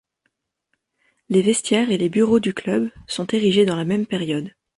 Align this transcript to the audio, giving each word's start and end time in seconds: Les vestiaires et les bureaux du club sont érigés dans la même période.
Les 1.29 1.43
vestiaires 1.43 1.91
et 1.91 1.99
les 1.99 2.09
bureaux 2.09 2.39
du 2.39 2.55
club 2.55 2.89
sont 3.05 3.27
érigés 3.27 3.65
dans 3.67 3.75
la 3.75 3.85
même 3.85 4.07
période. 4.07 4.51